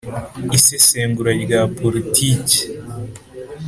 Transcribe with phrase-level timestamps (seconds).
[0.57, 2.61] isesengura rya politiki